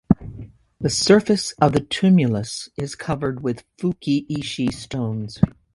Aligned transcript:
The 0.79 0.89
surface 0.89 1.51
of 1.61 1.73
the 1.73 1.79
tumulus 1.79 2.69
is 2.75 2.95
covered 2.95 3.43
with 3.43 3.65
"fukiishi" 3.77 4.73
stones. 4.73 5.39